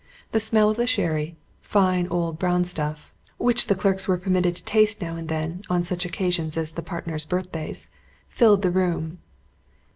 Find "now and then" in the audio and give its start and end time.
4.99-5.61